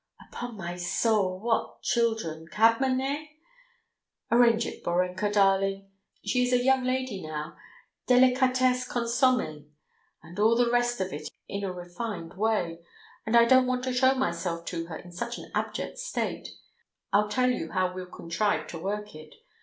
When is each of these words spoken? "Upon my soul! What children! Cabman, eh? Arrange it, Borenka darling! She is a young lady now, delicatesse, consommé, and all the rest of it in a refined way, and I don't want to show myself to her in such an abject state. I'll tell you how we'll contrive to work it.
"Upon 0.31 0.57
my 0.57 0.77
soul! 0.77 1.39
What 1.41 1.83
children! 1.83 2.47
Cabman, 2.47 2.99
eh? 3.01 3.25
Arrange 4.31 4.65
it, 4.65 4.83
Borenka 4.83 5.31
darling! 5.31 5.91
She 6.25 6.41
is 6.41 6.51
a 6.51 6.63
young 6.63 6.83
lady 6.83 7.21
now, 7.21 7.55
delicatesse, 8.07 8.87
consommé, 8.89 9.67
and 10.23 10.39
all 10.39 10.55
the 10.57 10.71
rest 10.71 11.01
of 11.01 11.13
it 11.13 11.29
in 11.47 11.63
a 11.63 11.71
refined 11.71 12.33
way, 12.33 12.79
and 13.27 13.37
I 13.37 13.45
don't 13.45 13.67
want 13.67 13.83
to 13.83 13.93
show 13.93 14.15
myself 14.15 14.65
to 14.69 14.87
her 14.87 14.97
in 14.97 15.11
such 15.11 15.37
an 15.37 15.51
abject 15.53 15.99
state. 15.99 16.47
I'll 17.13 17.29
tell 17.29 17.51
you 17.51 17.71
how 17.73 17.93
we'll 17.93 18.07
contrive 18.07 18.65
to 18.69 18.79
work 18.79 19.13
it. 19.13 19.35